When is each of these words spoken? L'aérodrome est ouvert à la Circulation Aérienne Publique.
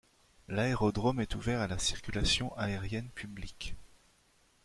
L'aérodrome 0.47 1.19
est 1.19 1.35
ouvert 1.35 1.61
à 1.61 1.67
la 1.67 1.77
Circulation 1.77 2.57
Aérienne 2.57 3.11
Publique. 3.13 3.75